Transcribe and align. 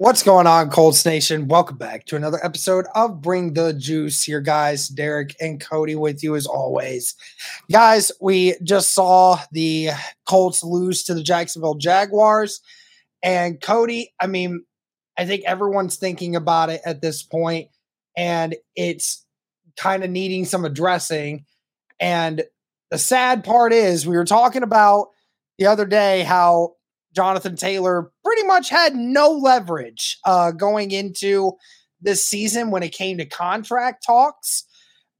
What's 0.00 0.22
going 0.22 0.46
on, 0.46 0.70
Colts 0.70 1.04
Nation? 1.04 1.46
Welcome 1.46 1.76
back 1.76 2.06
to 2.06 2.16
another 2.16 2.42
episode 2.42 2.86
of 2.94 3.20
Bring 3.20 3.52
the 3.52 3.74
Juice 3.74 4.22
here, 4.22 4.40
guys. 4.40 4.88
Derek 4.88 5.36
and 5.42 5.60
Cody 5.60 5.94
with 5.94 6.24
you 6.24 6.36
as 6.36 6.46
always. 6.46 7.14
Guys, 7.70 8.10
we 8.18 8.54
just 8.62 8.94
saw 8.94 9.38
the 9.52 9.90
Colts 10.26 10.64
lose 10.64 11.04
to 11.04 11.12
the 11.12 11.22
Jacksonville 11.22 11.74
Jaguars. 11.74 12.62
And 13.22 13.60
Cody, 13.60 14.14
I 14.18 14.26
mean, 14.26 14.64
I 15.18 15.26
think 15.26 15.44
everyone's 15.44 15.96
thinking 15.96 16.34
about 16.34 16.70
it 16.70 16.80
at 16.86 17.02
this 17.02 17.22
point, 17.22 17.68
and 18.16 18.56
it's 18.74 19.26
kind 19.76 20.02
of 20.02 20.08
needing 20.08 20.46
some 20.46 20.64
addressing. 20.64 21.44
And 22.00 22.42
the 22.90 22.96
sad 22.96 23.44
part 23.44 23.74
is, 23.74 24.06
we 24.06 24.16
were 24.16 24.24
talking 24.24 24.62
about 24.62 25.08
the 25.58 25.66
other 25.66 25.84
day 25.84 26.22
how 26.22 26.76
Jonathan 27.14 27.56
Taylor 27.56 28.10
pretty 28.24 28.44
much 28.44 28.68
had 28.68 28.94
no 28.94 29.30
leverage 29.30 30.18
uh, 30.24 30.52
going 30.52 30.90
into 30.90 31.52
this 32.00 32.24
season 32.24 32.70
when 32.70 32.82
it 32.82 32.92
came 32.92 33.18
to 33.18 33.26
contract 33.26 34.04
talks. 34.06 34.64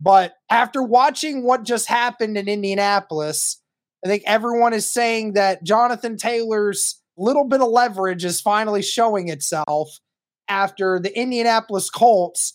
But 0.01 0.35
after 0.49 0.83
watching 0.83 1.43
what 1.43 1.65
just 1.65 1.87
happened 1.87 2.37
in 2.39 2.49
Indianapolis, 2.49 3.61
I 4.05 4.09
think 4.09 4.23
everyone 4.27 4.73
is 4.73 4.91
saying 4.91 5.35
that 5.35 5.63
Jonathan 5.63 6.17
Taylor's 6.17 7.01
little 7.19 7.45
bit 7.45 7.61
of 7.61 7.69
leverage 7.69 8.25
is 8.25 8.41
finally 8.41 8.83
showing 8.83 9.29
itself 9.29 9.99
after 10.49 10.99
the 10.99 11.17
Indianapolis 11.17 11.91
Colts 11.91 12.55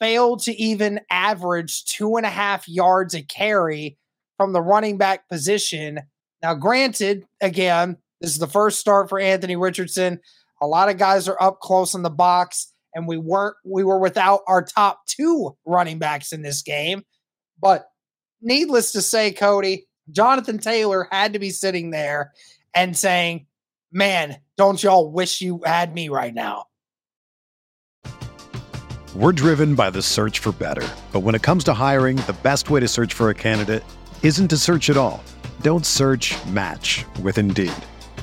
failed 0.00 0.42
to 0.42 0.54
even 0.54 1.00
average 1.10 1.84
two 1.84 2.16
and 2.16 2.26
a 2.26 2.30
half 2.30 2.68
yards 2.68 3.14
a 3.14 3.22
carry 3.22 3.98
from 4.36 4.52
the 4.52 4.62
running 4.62 4.98
back 4.98 5.28
position. 5.28 6.00
Now, 6.42 6.54
granted, 6.54 7.26
again, 7.40 7.96
this 8.24 8.32
is 8.32 8.38
the 8.38 8.46
first 8.46 8.80
start 8.80 9.10
for 9.10 9.20
Anthony 9.20 9.54
Richardson. 9.54 10.18
A 10.62 10.66
lot 10.66 10.88
of 10.88 10.96
guys 10.96 11.28
are 11.28 11.36
up 11.42 11.60
close 11.60 11.92
in 11.92 12.00
the 12.00 12.08
box, 12.08 12.72
and 12.94 13.06
we 13.06 13.18
weren't 13.18 13.54
we 13.66 13.84
were 13.84 13.98
without 13.98 14.40
our 14.48 14.64
top 14.64 15.00
two 15.06 15.54
running 15.66 15.98
backs 15.98 16.32
in 16.32 16.40
this 16.40 16.62
game. 16.62 17.02
But 17.60 17.86
needless 18.40 18.92
to 18.92 19.02
say, 19.02 19.30
Cody, 19.30 19.86
Jonathan 20.10 20.56
Taylor 20.56 21.06
had 21.10 21.34
to 21.34 21.38
be 21.38 21.50
sitting 21.50 21.90
there 21.90 22.32
and 22.74 22.96
saying, 22.96 23.46
Man, 23.92 24.38
don't 24.56 24.82
y'all 24.82 25.12
wish 25.12 25.42
you 25.42 25.60
had 25.62 25.92
me 25.92 26.08
right 26.08 26.32
now? 26.32 26.64
We're 29.14 29.32
driven 29.32 29.74
by 29.74 29.90
the 29.90 30.00
search 30.00 30.38
for 30.38 30.52
better. 30.52 30.88
But 31.12 31.20
when 31.20 31.34
it 31.34 31.42
comes 31.42 31.62
to 31.64 31.74
hiring, 31.74 32.16
the 32.16 32.36
best 32.42 32.70
way 32.70 32.80
to 32.80 32.88
search 32.88 33.12
for 33.12 33.28
a 33.28 33.34
candidate 33.34 33.84
isn't 34.22 34.48
to 34.48 34.56
search 34.56 34.88
at 34.88 34.96
all. 34.96 35.22
Don't 35.60 35.84
search 35.84 36.34
match 36.46 37.04
with 37.22 37.36
Indeed. 37.36 37.74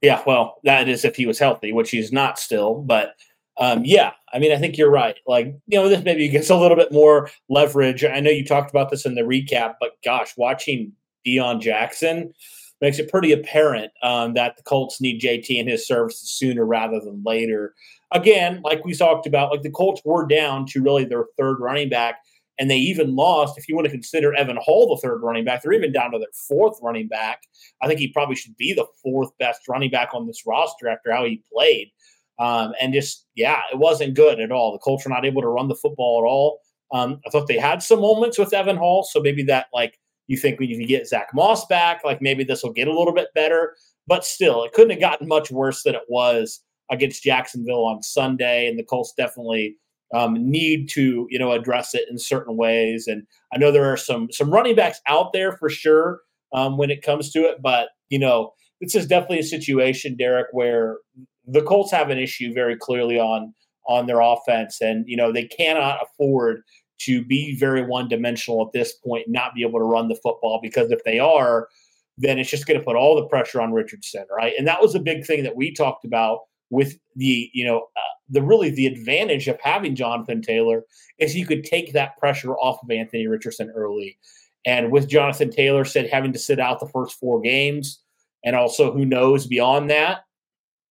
Yeah, 0.00 0.22
well, 0.26 0.60
that 0.64 0.88
is 0.88 1.04
if 1.04 1.16
he 1.16 1.26
was 1.26 1.38
healthy, 1.38 1.72
which 1.72 1.90
he's 1.90 2.12
not 2.12 2.38
still. 2.38 2.82
But 2.82 3.14
um, 3.58 3.82
yeah, 3.84 4.12
I 4.32 4.38
mean, 4.38 4.52
I 4.52 4.56
think 4.56 4.78
you're 4.78 4.90
right. 4.90 5.16
Like, 5.26 5.46
you 5.66 5.78
know, 5.78 5.88
this 5.88 6.04
maybe 6.04 6.28
gets 6.28 6.50
a 6.50 6.56
little 6.56 6.76
bit 6.76 6.92
more 6.92 7.30
leverage. 7.48 8.04
I 8.04 8.20
know 8.20 8.30
you 8.30 8.44
talked 8.44 8.70
about 8.70 8.90
this 8.90 9.04
in 9.04 9.16
the 9.16 9.22
recap, 9.22 9.74
but 9.80 9.92
gosh, 10.04 10.34
watching 10.36 10.92
Deon 11.26 11.60
Jackson 11.60 12.32
makes 12.80 13.00
it 13.00 13.10
pretty 13.10 13.32
apparent 13.32 13.90
um, 14.04 14.34
that 14.34 14.56
the 14.56 14.62
Colts 14.62 15.00
need 15.00 15.20
JT 15.20 15.58
and 15.58 15.68
his 15.68 15.86
services 15.86 16.30
sooner 16.30 16.64
rather 16.64 17.00
than 17.00 17.22
later. 17.26 17.74
Again, 18.12 18.60
like 18.62 18.84
we 18.84 18.94
talked 18.94 19.26
about, 19.26 19.50
like 19.50 19.62
the 19.62 19.70
Colts 19.70 20.00
were 20.04 20.26
down 20.26 20.64
to 20.66 20.82
really 20.82 21.04
their 21.04 21.26
third 21.36 21.58
running 21.58 21.88
back 21.88 22.20
and 22.58 22.70
they 22.70 22.76
even 22.76 23.14
lost, 23.14 23.56
if 23.56 23.68
you 23.68 23.74
want 23.74 23.86
to 23.86 23.90
consider 23.90 24.34
Evan 24.34 24.58
Hull 24.64 24.88
the 24.88 25.00
third 25.00 25.22
running 25.22 25.44
back, 25.44 25.62
they're 25.62 25.72
even 25.72 25.92
down 25.92 26.10
to 26.12 26.18
their 26.18 26.28
fourth 26.48 26.78
running 26.82 27.08
back. 27.08 27.42
I 27.80 27.86
think 27.86 28.00
he 28.00 28.08
probably 28.08 28.36
should 28.36 28.56
be 28.56 28.72
the 28.72 28.86
fourth 29.02 29.30
best 29.38 29.68
running 29.68 29.90
back 29.90 30.10
on 30.12 30.26
this 30.26 30.44
roster 30.46 30.88
after 30.88 31.12
how 31.12 31.24
he 31.24 31.42
played. 31.52 31.90
Um, 32.40 32.72
and 32.80 32.92
just, 32.92 33.26
yeah, 33.34 33.60
it 33.72 33.78
wasn't 33.78 34.14
good 34.14 34.40
at 34.40 34.52
all. 34.52 34.72
The 34.72 34.78
Colts 34.78 35.04
were 35.04 35.10
not 35.10 35.24
able 35.24 35.42
to 35.42 35.48
run 35.48 35.68
the 35.68 35.74
football 35.74 36.22
at 36.22 36.28
all. 36.28 36.60
Um, 36.92 37.20
I 37.26 37.30
thought 37.30 37.48
they 37.48 37.58
had 37.58 37.82
some 37.82 38.00
moments 38.00 38.38
with 38.38 38.54
Evan 38.54 38.76
Hull. 38.76 39.04
So 39.04 39.20
maybe 39.20 39.42
that, 39.44 39.66
like, 39.72 39.98
you 40.28 40.36
think 40.36 40.60
when 40.60 40.68
you 40.68 40.86
get 40.86 41.08
Zack 41.08 41.28
Moss 41.34 41.66
back, 41.66 42.04
like 42.04 42.20
maybe 42.20 42.44
this 42.44 42.62
will 42.62 42.72
get 42.72 42.86
a 42.86 42.96
little 42.96 43.14
bit 43.14 43.28
better. 43.34 43.74
But 44.06 44.24
still, 44.24 44.62
it 44.64 44.72
couldn't 44.72 44.90
have 44.90 45.00
gotten 45.00 45.26
much 45.26 45.50
worse 45.50 45.82
than 45.82 45.94
it 45.94 46.02
was 46.08 46.60
against 46.90 47.22
Jacksonville 47.22 47.84
on 47.84 48.02
Sunday. 48.02 48.66
And 48.66 48.78
the 48.78 48.84
Colts 48.84 49.14
definitely 49.16 49.76
um, 50.14 50.50
need 50.50 50.88
to 50.90 51.26
you 51.30 51.38
know 51.38 51.52
address 51.52 51.94
it 51.94 52.06
in 52.10 52.18
certain 52.18 52.56
ways. 52.56 53.06
And 53.06 53.24
I 53.52 53.58
know 53.58 53.70
there 53.70 53.90
are 53.90 53.96
some 53.96 54.28
some 54.32 54.50
running 54.50 54.76
backs 54.76 55.00
out 55.06 55.32
there 55.32 55.52
for 55.52 55.68
sure 55.68 56.20
um, 56.52 56.76
when 56.76 56.90
it 56.90 57.02
comes 57.02 57.30
to 57.32 57.40
it, 57.40 57.60
but 57.62 57.88
you 58.08 58.18
know 58.18 58.52
this 58.80 58.94
is 58.94 59.06
definitely 59.06 59.40
a 59.40 59.44
situation, 59.44 60.16
Derek, 60.16 60.46
where 60.52 60.98
the 61.46 61.62
Colts 61.62 61.90
have 61.90 62.10
an 62.10 62.18
issue 62.18 62.52
very 62.52 62.76
clearly 62.76 63.18
on 63.18 63.54
on 63.88 64.06
their 64.06 64.20
offense, 64.20 64.80
and 64.80 65.04
you 65.06 65.16
know 65.16 65.32
they 65.32 65.44
cannot 65.44 66.00
afford 66.02 66.62
to 67.00 67.24
be 67.24 67.56
very 67.56 67.84
one 67.84 68.08
dimensional 68.08 68.66
at 68.66 68.72
this 68.72 68.92
point, 68.92 69.28
not 69.28 69.54
be 69.54 69.62
able 69.62 69.78
to 69.78 69.84
run 69.84 70.08
the 70.08 70.16
football 70.16 70.58
because 70.60 70.90
if 70.90 71.04
they 71.04 71.18
are, 71.18 71.68
then 72.16 72.38
it's 72.38 72.50
just 72.50 72.66
going 72.66 72.78
to 72.78 72.84
put 72.84 72.96
all 72.96 73.14
the 73.14 73.26
pressure 73.28 73.60
on 73.60 73.72
Richardson, 73.72 74.26
right? 74.36 74.52
And 74.58 74.66
that 74.66 74.82
was 74.82 74.94
a 74.94 75.00
big 75.00 75.24
thing 75.24 75.44
that 75.44 75.54
we 75.54 75.72
talked 75.72 76.04
about 76.04 76.40
with 76.70 76.98
the, 77.16 77.50
you 77.52 77.64
know, 77.64 77.78
uh, 77.78 78.14
the 78.28 78.42
really 78.42 78.70
the 78.70 78.86
advantage 78.86 79.48
of 79.48 79.58
having 79.62 79.94
Jonathan 79.94 80.42
Taylor 80.42 80.84
is 81.18 81.34
you 81.34 81.46
could 81.46 81.64
take 81.64 81.92
that 81.92 82.16
pressure 82.18 82.54
off 82.54 82.82
of 82.82 82.90
Anthony 82.90 83.26
Richardson 83.26 83.72
early. 83.74 84.18
And 84.66 84.92
with 84.92 85.08
Jonathan 85.08 85.50
Taylor 85.50 85.84
said 85.84 86.10
having 86.10 86.32
to 86.32 86.38
sit 86.38 86.60
out 86.60 86.80
the 86.80 86.88
first 86.88 87.18
four 87.18 87.40
games, 87.40 88.02
and 88.44 88.54
also 88.54 88.92
who 88.92 89.04
knows 89.04 89.46
beyond 89.46 89.90
that, 89.90 90.20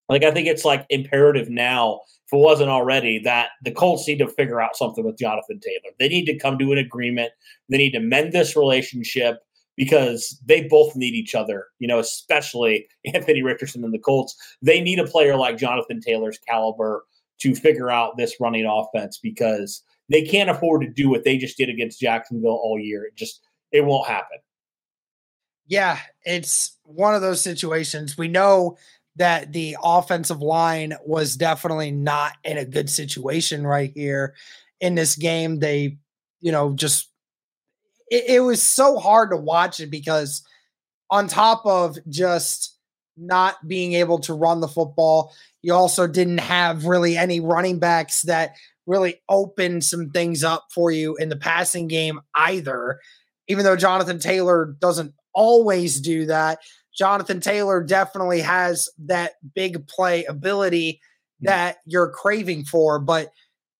like 0.10 0.24
I 0.24 0.32
think 0.32 0.48
it's 0.48 0.66
like 0.66 0.86
imperative 0.90 1.50
now, 1.50 2.02
if 2.26 2.34
it 2.34 2.38
wasn't 2.38 2.70
already, 2.70 3.20
that 3.20 3.50
the 3.64 3.72
Colts 3.72 4.08
need 4.08 4.20
to 4.20 4.28
figure 4.28 4.62
out 4.62 4.76
something 4.76 5.06
with 5.06 5.18
Jonathan 5.18 5.60
Taylor. 5.60 5.94
They 6.00 6.08
need 6.08 6.26
to 6.26 6.38
come 6.38 6.58
to 6.58 6.72
an 6.72 6.78
agreement. 6.78 7.32
They 7.70 7.78
need 7.78 7.92
to 7.92 8.00
mend 8.00 8.34
this 8.34 8.56
relationship 8.56 9.40
because 9.78 10.40
they 10.46 10.68
both 10.68 10.96
need 10.96 11.14
each 11.14 11.36
other, 11.36 11.68
you 11.80 11.88
know, 11.88 12.00
especially 12.00 12.88
Anthony 13.14 13.44
Richardson 13.44 13.84
and 13.86 13.94
the 13.94 14.00
Colts. 14.00 14.36
They 14.62 14.82
need 14.82 15.00
a 15.00 15.08
player 15.08 15.38
like 15.38 15.58
Jonathan 15.58 16.02
Taylor's 16.02 16.40
caliber 16.40 17.06
to 17.40 17.56
figure 17.56 17.90
out 17.90 18.18
this 18.18 18.36
running 18.40 18.66
offense 18.66 19.20
because 19.22 19.84
they 20.10 20.24
can't 20.24 20.50
afford 20.50 20.82
to 20.82 20.90
do 20.90 21.10
what 21.10 21.24
they 21.24 21.38
just 21.38 21.58
did 21.58 21.70
against 21.70 22.00
Jacksonville 22.00 22.60
all 22.62 22.80
year. 22.80 23.06
It 23.06 23.16
just 23.16 23.42
it 23.72 23.86
won't 23.86 24.08
happen. 24.08 24.40
Yeah, 25.68 26.00
it's 26.26 26.78
one 26.84 27.14
of 27.14 27.22
those 27.22 27.42
situations. 27.42 28.18
We 28.18 28.30
know 28.30 28.78
that 29.18 29.52
the 29.52 29.76
offensive 29.84 30.42
line 30.42 30.96
was 31.06 31.36
definitely 31.36 31.92
not 31.92 32.34
in 32.44 32.58
a 32.58 32.66
good 32.66 32.90
situation 32.90 33.68
right 33.68 33.92
here 33.94 34.34
in 34.80 34.96
this 34.96 35.16
game. 35.16 35.60
They, 35.60 35.98
you 36.40 36.52
know, 36.52 36.74
just 36.74 37.10
it, 38.10 38.26
it 38.28 38.40
was 38.42 38.62
so 38.62 38.98
hard 38.98 39.32
to 39.32 39.38
watch 39.38 39.80
it 39.80 39.92
because 39.92 40.44
on 41.10 41.28
top 41.28 41.66
of 41.66 41.98
just 42.10 42.78
not 43.18 43.68
being 43.68 43.94
able 43.94 44.20
to 44.20 44.34
run 44.34 44.60
the 44.60 44.68
football, 44.68 45.34
you 45.62 45.74
also 45.74 46.08
didn't 46.08 46.38
have 46.40 46.86
really 46.86 47.18
any 47.18 47.40
running 47.40 47.80
backs 47.80 48.24
that 48.24 48.56
really 48.86 49.22
opened 49.28 49.84
some 49.84 50.10
things 50.12 50.44
up 50.44 50.68
for 50.74 50.92
you 50.92 51.16
in 51.18 51.30
the 51.30 51.36
passing 51.36 51.88
game 51.88 52.20
either. 52.36 53.00
Even 53.48 53.66
though 53.66 53.76
Jonathan 53.76 54.20
Taylor 54.20 54.76
doesn't 54.80 55.14
always 55.34 56.00
do 56.00 56.26
that, 56.26 56.60
Jonathan 56.98 57.40
Taylor 57.40 57.84
definitely 57.84 58.42
has 58.42 58.90
that 59.06 59.34
big 59.56 59.88
play 59.88 60.26
ability 60.26 61.00
hmm. 61.40 61.46
that 61.46 61.78
you're 61.86 62.10
craving 62.10 62.66
for. 62.66 63.00
But 63.00 63.32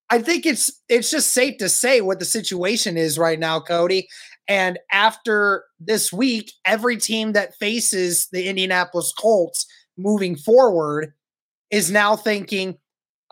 I 0.10 0.20
think 0.20 0.46
it's 0.46 0.72
it's 0.88 1.12
just 1.12 1.34
safe 1.34 1.58
to 1.58 1.70
say 1.70 2.02
what 2.02 2.20
the 2.20 2.26
situation 2.26 2.98
is 2.98 3.18
right 3.18 3.40
now, 3.40 3.60
Cody. 3.60 4.08
And 4.48 4.80
after 4.92 5.66
this 5.80 6.14
week, 6.14 6.54
every 6.66 6.98
team 6.98 7.34
that 7.34 7.56
faces 7.56 8.28
the 8.32 8.48
Indianapolis 8.48 9.14
Colts 9.18 9.66
moving 9.98 10.36
forward 10.38 11.14
is 11.70 11.92
now 11.92 12.16
thinking, 12.16 12.78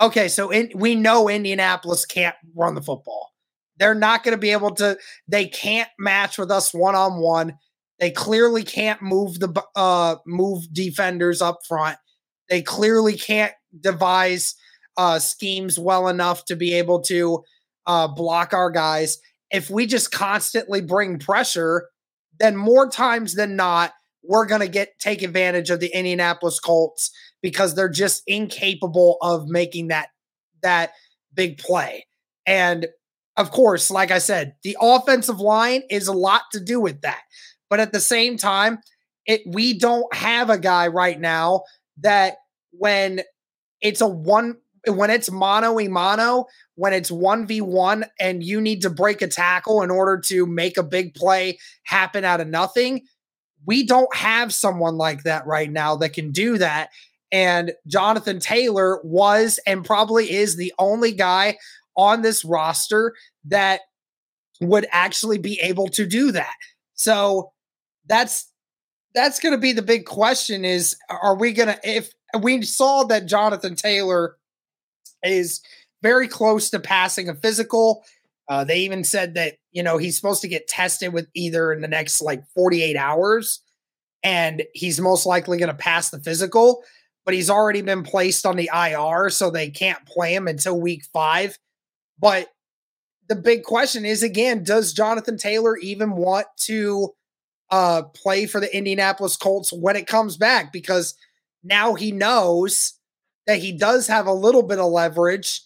okay, 0.01 0.27
so 0.27 0.49
in, 0.49 0.71
we 0.75 0.95
know 0.95 1.29
Indianapolis 1.29 2.05
can't 2.05 2.35
run 2.53 2.75
the 2.75 2.81
football. 2.81 3.31
They're 3.77 3.95
not 3.95 4.23
going 4.23 4.33
to 4.33 4.41
be 4.41 4.51
able 4.51 4.73
to, 4.75 4.97
they 5.27 5.47
can't 5.47 5.89
match 5.99 6.37
with 6.37 6.51
us 6.51 6.73
one 6.73 6.95
on 6.95 7.19
one. 7.19 7.57
They 7.99 8.11
clearly 8.11 8.63
can't 8.63 9.01
move 9.01 9.39
the 9.39 9.63
uh, 9.75 10.17
move 10.25 10.65
defenders 10.73 11.41
up 11.41 11.59
front. 11.65 11.97
They 12.49 12.61
clearly 12.61 13.17
can't 13.17 13.53
devise 13.79 14.55
uh, 14.97 15.19
schemes 15.19 15.77
well 15.77 16.07
enough 16.07 16.45
to 16.45 16.55
be 16.55 16.73
able 16.73 17.01
to 17.01 17.43
uh, 17.87 18.07
block 18.07 18.53
our 18.53 18.71
guys. 18.71 19.19
If 19.51 19.69
we 19.69 19.85
just 19.85 20.11
constantly 20.11 20.81
bring 20.81 21.19
pressure, 21.19 21.89
then 22.39 22.55
more 22.55 22.89
times 22.89 23.35
than 23.35 23.55
not, 23.55 23.93
we're 24.23 24.45
going 24.45 24.61
to 24.61 24.67
get 24.67 24.97
take 24.99 25.21
advantage 25.21 25.69
of 25.69 25.79
the 25.79 25.95
Indianapolis 25.95 26.59
Colts 26.59 27.11
because 27.41 27.75
they're 27.75 27.89
just 27.89 28.23
incapable 28.25 29.17
of 29.21 29.47
making 29.47 29.89
that 29.89 30.09
that 30.63 30.93
big 31.33 31.57
play. 31.57 32.07
And 32.45 32.87
of 33.37 33.51
course, 33.51 33.91
like 33.91 34.11
I 34.11 34.17
said, 34.17 34.55
the 34.63 34.77
offensive 34.81 35.39
line 35.39 35.83
is 35.89 36.07
a 36.07 36.13
lot 36.13 36.43
to 36.53 36.59
do 36.59 36.79
with 36.79 37.01
that. 37.01 37.21
But 37.69 37.79
at 37.79 37.91
the 37.91 37.99
same 37.99 38.37
time, 38.37 38.79
it 39.25 39.41
we 39.45 39.77
don't 39.77 40.11
have 40.13 40.49
a 40.49 40.57
guy 40.57 40.87
right 40.87 41.19
now 41.19 41.63
that 42.01 42.37
when 42.71 43.21
it's 43.81 44.01
a 44.01 44.07
one 44.07 44.57
when 44.87 45.09
it's 45.09 45.31
mono 45.31 45.79
e 45.79 45.87
mono, 45.87 46.45
when 46.75 46.93
it's 46.93 47.11
1v1 47.11 48.07
and 48.19 48.43
you 48.43 48.61
need 48.61 48.81
to 48.81 48.89
break 48.89 49.21
a 49.21 49.27
tackle 49.27 49.81
in 49.81 49.91
order 49.91 50.19
to 50.27 50.45
make 50.45 50.77
a 50.77 50.83
big 50.83 51.13
play 51.13 51.57
happen 51.83 52.25
out 52.25 52.41
of 52.41 52.47
nothing, 52.47 53.05
we 53.65 53.85
don't 53.85 54.13
have 54.15 54.53
someone 54.53 54.97
like 54.97 55.23
that 55.23 55.45
right 55.47 55.71
now 55.71 55.95
that 55.95 56.13
can 56.13 56.31
do 56.31 56.57
that. 56.57 56.89
And 57.31 57.73
Jonathan 57.87 58.39
Taylor 58.39 58.99
was 59.03 59.59
and 59.65 59.83
probably 59.83 60.31
is 60.31 60.55
the 60.55 60.73
only 60.77 61.11
guy 61.11 61.57
on 61.97 62.21
this 62.21 62.45
roster 62.45 63.15
that 63.45 63.81
would 64.61 64.87
actually 64.91 65.37
be 65.37 65.59
able 65.61 65.87
to 65.89 66.05
do 66.05 66.31
that. 66.31 66.53
So 66.93 67.51
that's 68.07 68.51
that's 69.13 69.39
going 69.39 69.53
to 69.53 69.59
be 69.59 69.71
the 69.71 69.81
big 69.81 70.05
question 70.05 70.65
is 70.65 70.95
are 71.09 71.35
we 71.35 71.53
going 71.53 71.69
to 71.69 71.79
if 71.83 72.11
we 72.41 72.61
saw 72.61 73.03
that 73.05 73.25
Jonathan 73.25 73.75
Taylor 73.75 74.35
is 75.23 75.61
very 76.01 76.27
close 76.27 76.69
to 76.69 76.79
passing 76.79 77.29
a 77.29 77.35
physical. 77.35 78.03
Uh, 78.47 78.63
they 78.63 78.79
even 78.79 79.03
said 79.03 79.33
that 79.35 79.55
you 79.71 79.83
know 79.83 79.97
he's 79.97 80.15
supposed 80.15 80.41
to 80.41 80.47
get 80.47 80.67
tested 80.67 81.13
with 81.13 81.27
either 81.33 81.71
in 81.71 81.81
the 81.81 81.87
next 81.87 82.21
like 82.21 82.43
48 82.55 82.95
hours 82.95 83.61
and 84.23 84.63
he's 84.73 84.99
most 84.99 85.25
likely 85.25 85.57
going 85.57 85.69
to 85.69 85.73
pass 85.73 86.09
the 86.11 86.19
physical 86.19 86.83
but 87.25 87.33
he's 87.33 87.49
already 87.49 87.81
been 87.81 88.03
placed 88.03 88.45
on 88.45 88.55
the 88.55 88.69
IR 88.71 89.31
so 89.31 89.49
they 89.49 89.71
can't 89.71 90.05
play 90.05 90.35
him 90.35 90.47
until 90.47 90.79
week 90.79 91.05
5 91.11 91.57
but 92.19 92.49
the 93.27 93.35
big 93.35 93.63
question 93.63 94.05
is 94.05 94.21
again 94.21 94.63
does 94.63 94.93
Jonathan 94.93 95.37
Taylor 95.37 95.75
even 95.77 96.11
want 96.11 96.45
to 96.65 97.15
uh, 97.69 98.03
play 98.13 98.45
for 98.45 98.59
the 98.59 98.75
Indianapolis 98.75 99.37
Colts 99.37 99.73
when 99.73 99.95
it 99.95 100.07
comes 100.07 100.37
back? 100.37 100.71
Because 100.71 101.15
now 101.63 101.93
he 101.93 102.11
knows 102.11 102.93
that 103.47 103.59
he 103.59 103.71
does 103.71 104.07
have 104.07 104.27
a 104.27 104.33
little 104.33 104.63
bit 104.63 104.79
of 104.79 104.91
leverage 104.91 105.61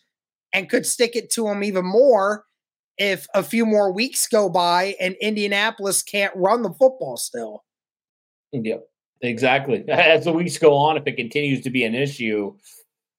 and 0.54 0.70
could 0.70 0.86
stick 0.86 1.16
it 1.16 1.30
to 1.31 1.48
him 1.48 1.64
even 1.64 1.86
more 1.86 2.46
if 2.98 3.28
a 3.34 3.42
few 3.42 3.66
more 3.66 3.92
weeks 3.92 4.28
go 4.28 4.50
by 4.50 4.96
and 5.00 5.16
Indianapolis 5.22 6.04
can't 6.04 6.36
run 6.36 6.62
the 6.62 6.74
football 6.74 7.18
still. 7.18 7.64
Yep, 8.52 8.84
exactly. 9.22 9.86
As 9.89 10.25
the 10.25 10.34
weeks 10.34 10.58
go 10.58 10.75
on, 10.75 10.98
if 10.98 11.08
it 11.08 11.15
continues 11.15 11.62
to 11.62 11.70
be 11.70 11.84
an 11.86 11.96
issue, 11.96 12.53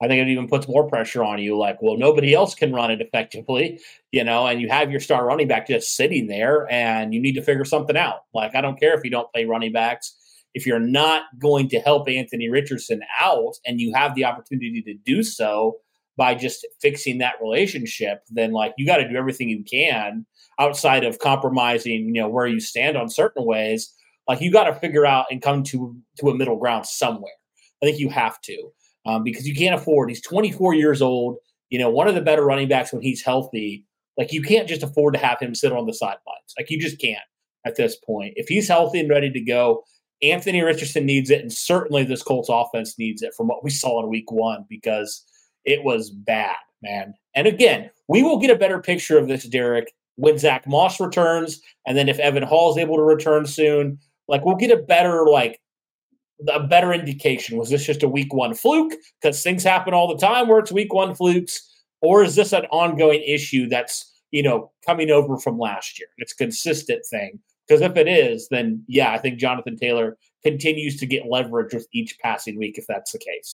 I 0.03 0.09
think 0.09 0.27
it 0.27 0.31
even 0.31 0.49
puts 0.49 0.67
more 0.67 0.89
pressure 0.89 1.23
on 1.23 1.39
you. 1.39 1.57
Like, 1.59 1.81
well, 1.83 1.97
nobody 1.97 2.35
else 2.35 2.55
can 2.55 2.73
run 2.73 2.91
it 2.91 3.01
effectively, 3.01 3.81
you 4.13 4.25
know, 4.25 4.47
and 4.47 4.61
you 4.61 4.69
have 4.69 4.91
your 4.91 5.01
star 5.01 5.27
running 5.27 5.49
back 5.49 5.67
just 5.67 5.95
sitting 5.95 6.27
there 6.27 6.71
and 6.71 7.13
you 7.13 7.21
need 7.21 7.35
to 7.35 7.43
figure 7.43 7.65
something 7.65 7.97
out. 7.97 8.25
Like, 8.35 8.55
I 8.55 8.61
don't 8.61 8.81
care 8.81 8.97
if 8.97 9.05
you 9.05 9.11
don't 9.11 9.31
play 9.33 9.45
running 9.45 9.73
backs. 9.73 10.15
If 10.55 10.67
you're 10.67 10.81
not 10.81 11.23
going 11.39 11.69
to 11.71 11.81
help 11.81 12.09
Anthony 12.09 12.49
Richardson 12.49 13.01
out 13.21 13.55
and 13.65 13.81
you 13.81 13.93
have 13.95 14.15
the 14.15 14.25
opportunity 14.25 14.83
to 14.83 14.95
do 14.95 15.23
so 15.23 15.77
by 16.17 16.35
just 16.35 16.67
fixing 16.83 17.19
that 17.19 17.35
relationship, 17.41 18.23
then 18.29 18.53
like 18.53 18.75
you 18.77 18.85
got 18.87 18.99
to 18.99 19.09
do 19.09 19.17
everything 19.17 19.49
you 19.49 19.65
can 19.65 20.27
outside 20.59 21.05
of 21.05 21.19
compromising, 21.19 22.15
you 22.15 22.21
know, 22.21 22.29
where 22.29 22.47
you 22.47 22.61
stand 22.61 22.97
on 22.97 23.09
certain 23.09 23.45
ways. 23.45 23.95
Like 24.29 24.41
you 24.41 24.53
got 24.53 24.65
to 24.65 24.75
figure 24.75 25.07
out 25.07 25.27
and 25.31 25.41
come 25.41 25.63
to 25.65 25.97
to 26.19 26.29
a 26.29 26.35
middle 26.35 26.59
ground 26.59 26.87
somewhere. 26.87 27.33
I 27.83 27.87
think 27.87 27.99
you 27.99 28.11
have 28.11 28.41
to 28.43 28.71
um, 29.07 29.25
because 29.25 29.47
you 29.47 29.55
can't 29.55 29.75
afford. 29.75 30.09
He's 30.09 30.23
24 30.23 30.75
years 30.75 31.01
old. 31.01 31.37
You 31.71 31.79
know, 31.79 31.91
one 31.91 32.09
of 32.09 32.15
the 32.15 32.21
better 32.21 32.45
running 32.45 32.69
backs 32.69 32.93
when 32.93 33.03
he's 33.03 33.23
healthy. 33.23 33.87
Like 34.19 34.33
you 34.33 34.43
can't 34.43 34.69
just 34.69 34.83
afford 34.83 35.15
to 35.15 35.21
have 35.21 35.41
him 35.41 35.55
sit 35.55 35.73
on 35.73 35.87
the 35.87 35.95
sidelines. 35.95 36.55
Like 36.59 36.71
you 36.71 36.81
just 36.81 37.01
can't 37.01 37.19
at 37.65 37.77
this 37.77 37.97
point. 37.97 38.35
If 38.37 38.49
he's 38.49 38.69
healthy 38.69 39.01
and 39.01 39.09
ready 39.09 39.31
to 39.31 39.41
go, 39.41 39.85
Anthony 40.23 40.63
Richardson 40.63 41.07
needs 41.07 41.31
it, 41.31 41.41
and 41.41 41.53
certainly 41.53 42.05
this 42.05 42.23
Colts 42.23 42.49
offense 42.51 42.99
needs 42.99 43.23
it 43.23 43.35
from 43.35 43.49
what 43.49 43.65
we 43.65 43.71
saw 43.71 44.03
in 44.03 44.11
Week 44.11 44.31
One 44.31 44.67
because 44.69 45.25
it 45.65 45.83
was 45.83 46.11
bad, 46.11 46.57
man. 46.83 47.15
And 47.35 47.47
again, 47.47 47.91
we 48.09 48.23
will 48.23 48.39
get 48.39 48.51
a 48.51 48.59
better 48.59 48.81
picture 48.81 49.19
of 49.19 49.29
this, 49.29 49.45
Derek, 49.45 49.93
when 50.17 50.39
Zack 50.39 50.67
Moss 50.67 51.01
returns, 51.01 51.61
and 51.87 51.97
then 51.97 52.09
if 52.09 52.19
Evan 52.19 52.43
Hull 52.43 52.71
is 52.71 52.79
able 52.79 52.97
to 52.97 53.03
return 53.03 53.47
soon. 53.47 53.99
Like 54.29 54.45
we'll 54.45 54.57
get 54.57 54.71
a 54.71 54.83
better 54.83 55.27
like 55.27 55.61
a 56.49 56.61
better 56.61 56.93
indication? 56.93 57.59
Was 57.59 57.71
this 57.71 57.85
just 57.85 58.03
a 58.03 58.09
week 58.09 58.33
one 58.33 58.55
fluke? 58.55 58.95
Because 59.21 59.43
things 59.43 59.63
happen 59.63 59.95
all 59.95 60.09
the 60.09 60.21
time 60.21 60.49
where 60.49 60.59
it's 60.59 60.73
week 60.73 60.93
one 60.93 61.15
flukes, 61.15 61.61
or 62.01 62.23
is 62.23 62.35
this 62.35 62.53
an 62.53 62.65
ongoing 62.67 63.23
issue 63.23 63.69
that's 63.69 64.07
you 64.31 64.43
know 64.43 64.71
coming 64.87 65.11
over 65.11 65.37
from 65.37 65.59
last 65.59 65.99
year? 65.99 66.09
It's 66.19 66.33
a 66.33 66.37
consistent 66.37 67.05
thing. 67.11 67.41
Because 67.71 67.83
if 67.83 67.97
it 67.97 68.09
is, 68.09 68.49
then 68.49 68.83
yeah, 68.89 69.13
I 69.13 69.19
think 69.19 69.39
Jonathan 69.39 69.77
Taylor 69.77 70.19
continues 70.43 70.97
to 70.97 71.07
get 71.07 71.27
leverage 71.31 71.73
with 71.73 71.87
each 71.93 72.19
passing 72.19 72.59
week 72.59 72.77
if 72.79 72.85
that's 72.89 73.13
the 73.13 73.19
case. 73.19 73.55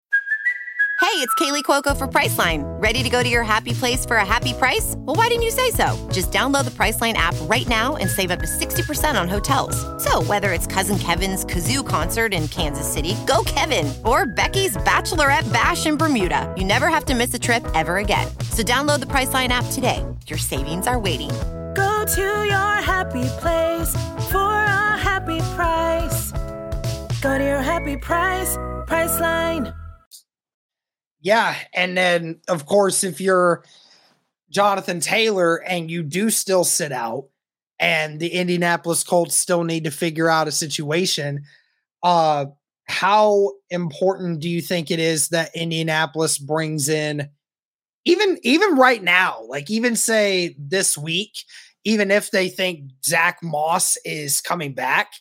Hey, 1.02 1.20
it's 1.20 1.34
Kaley 1.36 1.64
Cuoco 1.64 1.98
for 1.98 2.08
Priceline. 2.08 2.64
Ready 2.82 3.02
to 3.02 3.10
go 3.10 3.24
to 3.24 3.30
your 3.30 3.42
happy 3.42 3.74
place 3.74 4.06
for 4.06 4.18
a 4.18 4.26
happy 4.26 4.54
price? 4.54 4.94
Well, 5.00 5.16
why 5.16 5.30
didn't 5.30 5.44
you 5.44 5.52
say 5.52 5.72
so? 5.72 6.10
Just 6.12 6.32
download 6.32 6.66
the 6.66 6.72
Priceline 6.72 7.14
app 7.14 7.34
right 7.42 7.68
now 7.68 7.96
and 7.96 8.08
save 8.08 8.30
up 8.30 8.40
to 8.40 8.46
60% 8.46 9.20
on 9.20 9.28
hotels. 9.28 9.76
So, 10.04 10.22
whether 10.24 10.54
it's 10.54 10.68
Cousin 10.68 11.00
Kevin's 11.00 11.44
Kazoo 11.44 11.86
concert 11.86 12.36
in 12.36 12.48
Kansas 12.48 12.92
City, 12.92 13.16
go 13.26 13.44
Kevin, 13.46 13.92
or 14.06 14.28
Becky's 14.28 14.78
Bachelorette 14.78 15.52
Bash 15.52 15.88
in 15.88 15.98
Bermuda, 15.98 16.54
you 16.56 16.66
never 16.66 16.88
have 16.88 17.06
to 17.06 17.16
miss 17.16 17.34
a 17.34 17.40
trip 17.40 17.66
ever 17.74 17.98
again. 17.98 18.28
So, 18.52 18.62
download 18.62 19.00
the 19.00 19.08
Priceline 19.08 19.50
app 19.50 19.66
today. 19.72 20.06
Your 20.28 20.40
savings 20.40 20.86
are 20.88 21.00
waiting. 21.00 21.32
To 22.04 22.22
your 22.22 22.82
happy 22.82 23.24
place 23.40 23.94
for 24.30 24.38
a 24.38 24.98
happy 24.98 25.40
price. 25.56 26.32
Go 27.22 27.38
to 27.38 27.44
your 27.44 27.62
happy 27.62 27.96
price, 27.96 28.58
Priceline. 28.88 29.74
Yeah. 31.22 31.56
And 31.74 31.98
then, 31.98 32.42
of 32.50 32.66
course, 32.66 33.06
if 33.06 33.22
you're 33.22 33.64
Jonathan 34.50 35.00
Taylor 35.00 35.64
and 35.64 35.90
you 35.90 36.04
do 36.04 36.30
still 36.30 36.66
sit 36.66 36.92
out, 36.92 37.30
and 37.80 38.20
the 38.20 38.34
Indianapolis 38.34 39.06
Colts 39.06 39.36
still 39.36 39.64
need 39.64 39.86
to 39.86 39.92
figure 39.92 40.30
out 40.30 40.50
a 40.50 40.52
situation, 40.52 41.46
uh, 42.04 42.48
how 42.84 43.54
important 43.70 44.42
do 44.42 44.50
you 44.50 44.62
think 44.62 44.92
it 44.92 45.00
is 45.00 45.30
that 45.30 45.56
Indianapolis 45.56 46.38
brings 46.38 46.90
in 46.90 47.30
even 48.06 48.38
even 48.44 48.76
right 48.76 49.02
now, 49.02 49.44
like 49.48 49.72
even 49.72 49.96
say 49.96 50.54
this 50.60 50.98
week, 50.98 51.46
even 51.84 52.12
if 52.12 52.32
they 52.32 52.50
think 52.50 52.92
Zack 53.06 53.40
Moss 53.42 53.98
is 54.06 54.42
coming 54.42 54.74
back, 54.74 55.14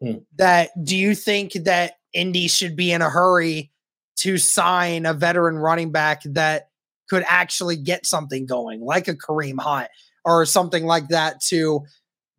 hmm. 0.00 0.18
that 0.36 0.70
do 0.82 0.96
you 0.96 1.14
think 1.14 1.52
that 1.52 1.94
Indy 2.12 2.48
should 2.48 2.76
be 2.76 2.92
in 2.92 3.02
a 3.02 3.10
hurry 3.10 3.70
to 4.16 4.36
sign 4.36 5.06
a 5.06 5.14
veteran 5.14 5.56
running 5.56 5.92
back 5.92 6.22
that 6.24 6.68
could 7.08 7.24
actually 7.26 7.76
get 7.76 8.06
something 8.06 8.46
going, 8.46 8.80
like 8.80 9.08
a 9.08 9.14
Kareem 9.14 9.60
Hunt 9.60 9.88
or 10.24 10.44
something 10.44 10.84
like 10.84 11.08
that, 11.08 11.40
to 11.48 11.84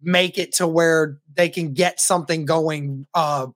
make 0.02 0.38
it 0.38 0.54
to 0.56 0.68
where 0.68 1.20
they 1.36 1.50
can 1.50 1.74
get 1.74 2.00
something 2.00 2.46
going 2.46 3.08
uh, 3.14 3.48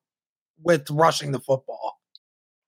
with 0.61 0.89
rushing 0.89 1.31
the 1.31 1.39
football. 1.39 1.99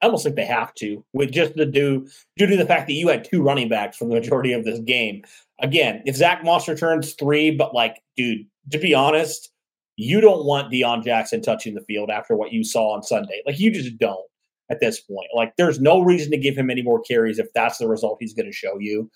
I 0.01 0.06
almost 0.06 0.24
think 0.24 0.36
they 0.36 0.46
have 0.46 0.74
to, 0.75 1.04
with 1.13 1.32
just 1.32 1.56
the 1.56 1.66
due 1.66 2.08
due 2.38 2.48
to 2.48 2.58
the 2.58 2.66
fact 2.66 2.88
that 2.88 2.94
you 2.94 3.08
had 3.08 3.24
two 3.24 3.42
running 3.42 3.70
backs 3.70 3.98
for 3.98 4.06
the 4.06 4.13
majority 4.13 4.54
of 4.54 4.63
this 4.63 4.80
game. 4.80 5.24
Again, 5.60 6.04
if 6.06 6.16
Zack 6.16 6.44
Moss 6.44 6.68
returns 6.68 7.13
three, 7.13 7.51
but 7.51 7.74
like, 7.74 8.01
dude, 8.16 8.46
to 8.72 8.77
be 8.77 8.94
honest, 8.94 9.51
you 9.96 10.22
don't 10.22 10.46
want 10.46 10.72
Deon 10.72 11.04
Jackson 11.04 11.42
touching 11.42 11.74
the 11.74 11.82
field 11.82 12.12
after 12.12 12.36
what 12.36 12.54
you 12.54 12.63
saw 12.63 12.94
on 12.94 13.01
Sunday. 13.01 13.42
Like, 13.46 13.60
you 13.60 13.72
just 13.72 13.98
don't 13.98 14.27
at 14.70 14.80
this 14.80 15.00
point. 15.00 15.30
Like 15.34 15.54
there's 15.58 15.80
no 15.80 16.01
reason 16.01 16.32
to 16.32 16.38
give 16.38 16.58
him 16.58 16.70
any 16.70 16.82
more 16.82 17.01
carries 17.01 17.39
if 17.39 17.48
that's 17.54 17.77
the 17.77 17.88
result 17.88 18.18
he's 18.20 18.34
going 18.34 18.46
to 18.46 18.51
show 18.51 18.77
you. 18.80 19.10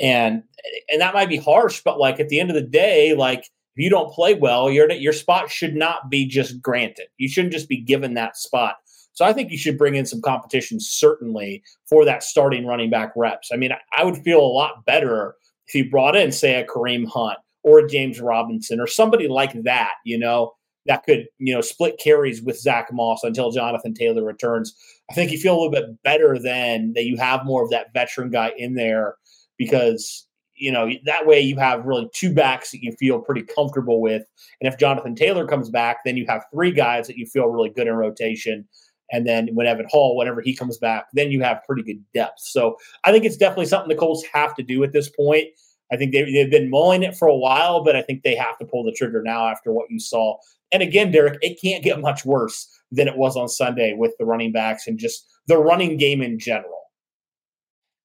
And 0.00 0.42
and 0.90 1.00
that 1.00 1.14
might 1.14 1.28
be 1.28 1.36
harsh, 1.36 1.82
but 1.84 1.98
like 1.98 2.18
at 2.20 2.28
the 2.28 2.40
end 2.40 2.50
of 2.50 2.54
the 2.54 2.62
day, 2.62 3.14
like 3.14 3.40
if 3.40 3.84
you 3.84 3.90
don't 3.90 4.12
play 4.12 4.34
well, 4.34 4.70
your 4.70 4.90
your 4.92 5.12
spot 5.12 5.50
should 5.50 5.74
not 5.74 6.10
be 6.10 6.26
just 6.26 6.60
granted. 6.62 7.06
You 7.18 7.28
shouldn't 7.28 7.52
just 7.52 7.68
be 7.68 7.80
given 7.80 8.14
that 8.14 8.36
spot. 8.36 8.76
So 9.12 9.24
I 9.24 9.32
think 9.32 9.50
you 9.50 9.58
should 9.58 9.78
bring 9.78 9.94
in 9.94 10.06
some 10.06 10.22
competition 10.22 10.80
certainly 10.80 11.62
for 11.88 12.04
that 12.04 12.22
starting 12.22 12.66
running 12.66 12.90
back 12.90 13.12
reps. 13.16 13.50
I 13.52 13.56
mean, 13.56 13.72
I, 13.96 14.04
would 14.04 14.16
feel 14.18 14.40
a 14.40 14.40
lot 14.40 14.84
better 14.86 15.34
if 15.66 15.74
you 15.74 15.90
brought 15.90 16.16
in, 16.16 16.32
say, 16.32 16.54
a 16.60 16.66
Kareem 16.66 17.06
Hunt 17.06 17.38
or 17.62 17.80
a 17.80 17.88
James 17.88 18.20
Robinson 18.20 18.80
or 18.80 18.86
somebody 18.86 19.28
like 19.28 19.52
that, 19.64 19.92
you 20.04 20.18
know, 20.18 20.52
that 20.86 21.04
could, 21.04 21.26
you 21.38 21.54
know, 21.54 21.60
split 21.60 22.00
carries 22.02 22.42
with 22.42 22.58
Zack 22.58 22.88
Moss 22.92 23.22
until 23.22 23.52
Jonathan 23.52 23.94
Taylor 23.94 24.24
returns. 24.24 24.74
I 25.10 25.14
think 25.14 25.30
you 25.30 25.38
feel 25.38 25.54
a 25.54 25.60
little 25.60 25.70
bit 25.70 26.02
better 26.02 26.38
then 26.38 26.92
that 26.94 27.04
you 27.04 27.16
have 27.18 27.44
more 27.44 27.62
of 27.62 27.70
that 27.70 27.92
veteran 27.94 28.30
guy 28.30 28.52
in 28.56 28.74
there 28.74 29.16
because, 29.58 30.26
you 30.56 30.72
know, 30.72 30.90
that 31.04 31.26
way 31.26 31.40
you 31.40 31.56
have 31.58 31.84
really 31.84 32.08
two 32.14 32.34
backs 32.34 32.72
that 32.72 32.82
you 32.82 32.92
feel 32.98 33.20
pretty 33.20 33.42
comfortable 33.42 34.00
with. 34.00 34.24
And 34.60 34.72
if 34.72 34.78
Jonathan 34.78 35.14
Taylor 35.14 35.46
comes 35.46 35.70
back, 35.70 35.98
then 36.04 36.16
you 36.16 36.24
have 36.28 36.44
three 36.52 36.72
guys 36.72 37.06
that 37.06 37.16
you 37.16 37.26
feel 37.26 37.46
really 37.46 37.70
good 37.70 37.86
in 37.86 37.94
rotation. 37.94 38.66
And 39.12 39.26
then 39.26 39.48
when 39.54 39.66
Evan 39.66 39.86
Hull, 39.92 40.16
whenever 40.16 40.40
he 40.40 40.56
comes 40.56 40.78
back, 40.78 41.06
then 41.12 41.30
you 41.30 41.42
have 41.42 41.62
pretty 41.66 41.82
good 41.82 42.02
depth. 42.14 42.40
So 42.40 42.76
I 43.04 43.12
think 43.12 43.24
it's 43.24 43.36
definitely 43.36 43.66
something 43.66 43.90
the 43.90 43.94
Colts 43.94 44.24
have 44.32 44.54
to 44.56 44.62
do 44.62 44.82
at 44.82 44.92
this 44.92 45.10
point. 45.10 45.48
I 45.92 45.96
think 45.96 46.12
they, 46.12 46.24
they've 46.24 46.50
been 46.50 46.70
mulling 46.70 47.02
it 47.02 47.14
for 47.16 47.28
a 47.28 47.36
while, 47.36 47.84
but 47.84 47.94
I 47.94 48.02
think 48.02 48.22
they 48.22 48.34
have 48.34 48.58
to 48.58 48.64
pull 48.64 48.82
the 48.82 48.92
trigger 48.92 49.22
now 49.22 49.46
after 49.46 49.72
what 49.72 49.90
you 49.90 50.00
saw. 50.00 50.38
And 50.72 50.82
again, 50.82 51.10
Derek, 51.10 51.38
it 51.42 51.60
can't 51.60 51.84
get 51.84 52.00
much 52.00 52.24
worse 52.24 52.66
than 52.90 53.06
it 53.06 53.16
was 53.16 53.36
on 53.36 53.48
Sunday 53.48 53.94
with 53.94 54.16
the 54.18 54.24
running 54.24 54.52
backs 54.52 54.86
and 54.86 54.98
just 54.98 55.26
the 55.46 55.58
running 55.58 55.98
game 55.98 56.22
in 56.22 56.38
general. 56.38 56.78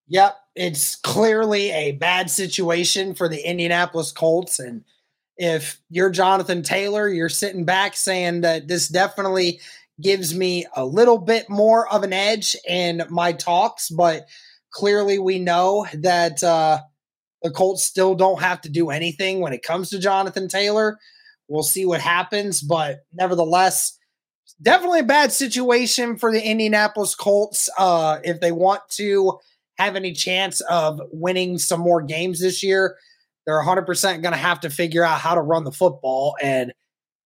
Yep, 0.09 0.35
it's 0.55 0.95
clearly 0.97 1.71
a 1.71 1.93
bad 1.93 2.29
situation 2.29 3.13
for 3.13 3.29
the 3.29 3.45
Indianapolis 3.47 4.11
Colts. 4.11 4.59
And 4.59 4.83
if 5.37 5.79
you're 5.89 6.09
Jonathan 6.09 6.63
Taylor, 6.63 7.07
you're 7.07 7.29
sitting 7.29 7.63
back 7.63 7.95
saying 7.95 8.41
that 8.41 8.67
this 8.67 8.87
definitely 8.87 9.59
gives 10.01 10.36
me 10.36 10.66
a 10.75 10.86
little 10.86 11.18
bit 11.18 11.50
more 11.50 11.92
of 11.92 12.04
an 12.04 12.13
edge 12.13 12.56
in 12.68 13.04
my 13.10 13.34
talks, 13.34 13.89
but 13.89 14.27
clearly 14.72 15.20
we 15.20 15.39
know 15.39 15.88
that 15.94 16.44
uh, 16.44 16.80
the 17.42 17.51
Colts 17.51 17.84
still 17.84 18.16
don't 18.16 18.42
have 18.42 18.62
to 18.62 18.70
do 18.70 18.89
anything 18.89 19.39
when 19.39 19.54
it 19.54 19.63
comes 19.63 19.89
to 19.89 20.00
Jonathan 20.00 20.48
Taylor. 20.48 20.98
We'll 21.48 21.63
see 21.63 21.86
what 21.86 22.01
happens, 22.01 22.62
but 22.62 23.00
nevertheless, 23.13 23.98
definitely 24.62 25.00
a 25.00 25.04
bad 25.04 25.32
situation 25.32 26.18
for 26.18 26.32
the 26.32 26.44
Indianapolis 26.44 27.16
Colts. 27.16 27.70
Uh, 27.77 28.20
if 28.24 28.39
they 28.39 28.51
want 28.51 28.82
to 28.92 29.39
have 29.77 29.96
any 29.96 30.13
chance 30.13 30.62
of 30.62 31.00
winning 31.12 31.58
some 31.58 31.80
more 31.80 32.01
games 32.01 32.39
this 32.39 32.63
year, 32.63 32.98
they're 33.46 33.63
100% 33.63 34.01
going 34.01 34.24
to 34.24 34.38
have 34.38 34.60
to 34.62 34.70
figure 34.70 35.04
out 35.04 35.20
how 35.20 35.36
to 35.36 35.42
run 35.42 35.63
the 35.63 35.72
football. 35.72 36.36
And 36.42 36.74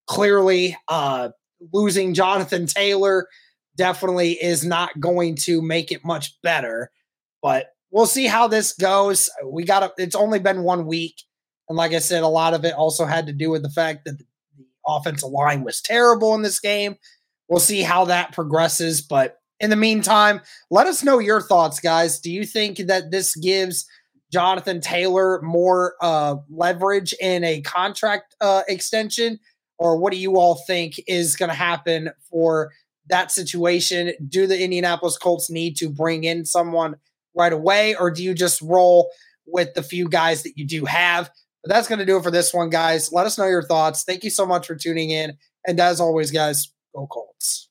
clearly, 0.07 0.77
uh, 0.87 1.29
losing 1.71 2.13
Jonathan 2.13 2.65
Taylor 2.65 3.27
definitely 3.75 4.31
is 4.31 4.65
not 4.65 4.99
going 4.99 5.35
to 5.35 5.61
make 5.61 5.91
it 5.91 6.03
much 6.03 6.39
better. 6.41 6.91
But 7.41 7.67
we'll 7.91 8.05
see 8.05 8.27
how 8.27 8.47
this 8.47 8.73
goes. 8.73 9.29
We 9.45 9.63
got 9.63 9.91
it's 9.97 10.15
only 10.15 10.39
been 10.39 10.63
one 10.63 10.85
week. 10.85 11.15
And 11.69 11.77
like 11.77 11.93
I 11.93 11.99
said, 11.99 12.23
a 12.23 12.27
lot 12.27 12.53
of 12.53 12.65
it 12.65 12.73
also 12.73 13.05
had 13.05 13.27
to 13.27 13.33
do 13.33 13.49
with 13.49 13.63
the 13.63 13.69
fact 13.69 14.05
that 14.05 14.17
the, 14.17 14.25
the 14.57 14.65
offensive 14.87 15.29
line 15.29 15.63
was 15.63 15.81
terrible 15.81 16.35
in 16.35 16.41
this 16.41 16.59
game. 16.59 16.95
We'll 17.47 17.59
see 17.59 17.81
how 17.81 18.05
that 18.05 18.33
progresses. 18.33 19.01
But 19.01 19.37
in 19.59 19.69
the 19.69 19.75
meantime, 19.75 20.41
let 20.69 20.87
us 20.87 21.03
know 21.03 21.19
your 21.19 21.41
thoughts, 21.41 21.79
guys. 21.79 22.19
Do 22.19 22.31
you 22.31 22.45
think 22.45 22.77
that 22.77 23.11
this 23.11 23.35
gives 23.35 23.85
Jonathan 24.31 24.81
Taylor 24.81 25.41
more 25.41 25.95
uh, 26.01 26.37
leverage 26.49 27.13
in 27.21 27.43
a 27.43 27.61
contract 27.61 28.35
uh, 28.41 28.63
extension? 28.67 29.39
Or 29.81 29.97
what 29.97 30.13
do 30.13 30.19
you 30.19 30.37
all 30.37 30.61
think 30.67 31.01
is 31.07 31.35
going 31.35 31.49
to 31.49 31.55
happen 31.55 32.11
for 32.29 32.71
that 33.09 33.31
situation? 33.31 34.13
Do 34.29 34.45
the 34.45 34.61
Indianapolis 34.61 35.17
Colts 35.17 35.49
need 35.49 35.75
to 35.77 35.89
bring 35.89 36.23
in 36.23 36.45
someone 36.45 36.97
right 37.35 37.51
away, 37.51 37.95
or 37.95 38.11
do 38.11 38.23
you 38.23 38.35
just 38.35 38.61
roll 38.61 39.09
with 39.47 39.73
the 39.73 39.81
few 39.81 40.07
guys 40.07 40.43
that 40.43 40.55
you 40.55 40.67
do 40.67 40.85
have? 40.85 41.31
But 41.63 41.73
that's 41.73 41.87
going 41.87 41.97
to 41.97 42.05
do 42.05 42.15
it 42.17 42.23
for 42.23 42.29
this 42.29 42.53
one, 42.53 42.69
guys. 42.69 43.11
Let 43.11 43.25
us 43.25 43.39
know 43.39 43.47
your 43.47 43.63
thoughts. 43.63 44.03
Thank 44.03 44.23
you 44.23 44.29
so 44.29 44.45
much 44.45 44.67
for 44.67 44.75
tuning 44.75 45.09
in. 45.09 45.35
And 45.65 45.79
as 45.79 45.99
always, 45.99 46.29
guys, 46.29 46.71
go 46.95 47.07
Colts. 47.07 47.67